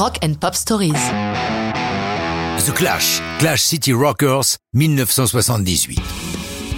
[0.00, 0.94] Rock and Pop Stories.
[2.56, 6.00] The Clash, Clash City Rockers, 1978.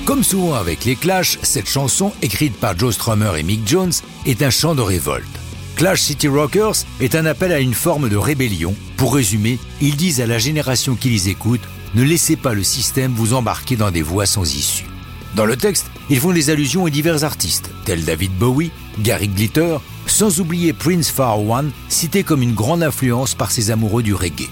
[0.04, 3.92] Comme souvent avec les Clash, cette chanson, écrite par Joe Strummer et Mick Jones,
[4.26, 5.28] est un chant de révolte.
[5.76, 8.74] Clash City Rockers est un appel à une forme de rébellion.
[8.96, 11.62] Pour résumer, ils disent à la génération qui les écoute,
[11.94, 14.86] ne laissez pas le système vous embarquer dans des voies sans issue.
[15.36, 19.76] Dans le texte, ils font des allusions à divers artistes, tels David Bowie, Gary Glitter,
[20.12, 24.50] sans oublier Prince Far One, cité comme une grande influence par ses amoureux du reggae.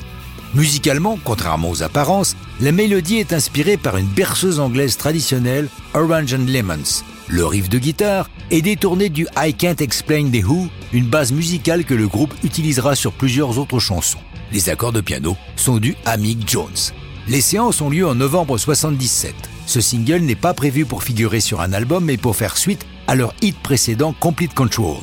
[0.55, 6.47] Musicalement, contrairement aux apparences, la mélodie est inspirée par une berceuse anglaise traditionnelle, Orange and
[6.49, 7.05] Lemons.
[7.29, 11.85] Le riff de guitare est détourné du I Can't Explain the Who, une base musicale
[11.85, 14.19] que le groupe utilisera sur plusieurs autres chansons.
[14.53, 16.71] Les accords de piano sont dus à Mick Jones.
[17.29, 19.35] Les séances ont lieu en novembre 77.
[19.67, 23.15] Ce single n'est pas prévu pour figurer sur un album, mais pour faire suite à
[23.15, 24.97] leur hit précédent Complete Control.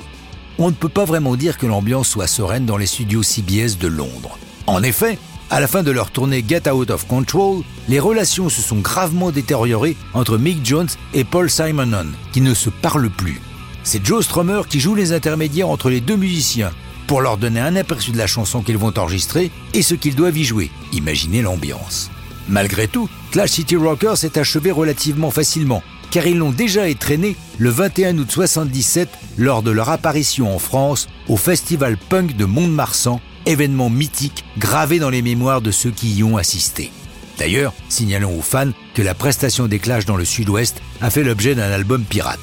[0.60, 3.88] On ne peut pas vraiment dire que l'ambiance soit sereine dans les studios CBS de
[3.88, 4.40] Londres.
[4.66, 5.20] En effet,
[5.52, 9.30] à la fin de leur tournée Get Out of Control, les relations se sont gravement
[9.32, 13.40] détériorées entre Mick Jones et Paul Simonon, qui ne se parlent plus.
[13.84, 16.72] C'est Joe Strummer qui joue les intermédiaires entre les deux musiciens
[17.06, 20.38] pour leur donner un aperçu de la chanson qu'ils vont enregistrer et ce qu'ils doivent
[20.38, 20.72] y jouer.
[20.92, 22.10] Imaginez l'ambiance.
[22.50, 27.70] Malgré tout, Clash City Rockers s'est achevé relativement facilement, car ils l'ont déjà étraîné le
[27.70, 33.90] 21 août 77 lors de leur apparition en France au festival punk de Mont-de-Marsan événement
[33.90, 36.92] mythique gravé dans les mémoires de ceux qui y ont assisté.
[37.40, 41.56] D'ailleurs, signalons aux fans que la prestation des Clash dans le sud-ouest a fait l'objet
[41.56, 42.40] d'un album pirate.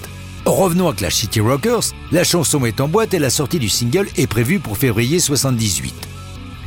[0.47, 4.09] Revenons à Clash City Rockers, la chanson est en boîte et la sortie du single
[4.17, 5.95] est prévue pour février 78.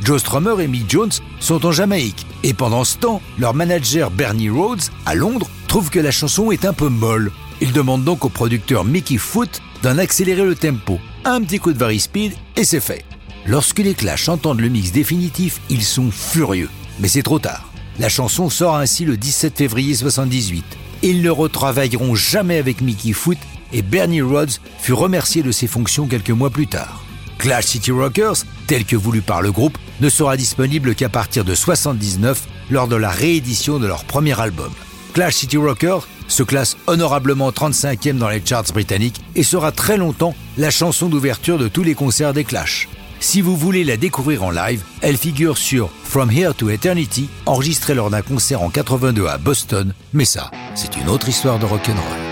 [0.04, 1.10] Joe Strummer et Mick Jones
[1.40, 6.00] sont en Jamaïque et pendant ce temps, leur manager Bernie Rhodes, à Londres, trouve que
[6.00, 7.30] la chanson est un peu molle.
[7.60, 10.98] Il demande donc au producteur Mickey Foot d'en accélérer le tempo.
[11.24, 13.04] Un petit coup de vari speed et c'est fait.
[13.46, 16.70] Lorsque les Clash entendent le mix définitif, ils sont furieux.
[16.98, 17.70] Mais c'est trop tard.
[17.98, 20.64] La chanson sort ainsi le 17 février 78.
[21.02, 23.38] Ils ne retravailleront jamais avec Mickey Foot
[23.72, 27.04] et Bernie Rhodes fut remercié de ses fonctions quelques mois plus tard.
[27.36, 31.54] Clash City Rockers, tel que voulu par le groupe, ne sera disponible qu'à partir de
[31.54, 34.72] 79 lors de la réédition de leur premier album.
[35.18, 40.32] Clash City Rockers se classe honorablement 35e dans les charts britanniques et sera très longtemps
[40.56, 42.88] la chanson d'ouverture de tous les concerts des Clash.
[43.18, 47.94] Si vous voulez la découvrir en live, elle figure sur From Here to Eternity, enregistrée
[47.94, 52.27] lors d'un concert en 82 à Boston, mais ça, c'est une autre histoire de rock'n'roll.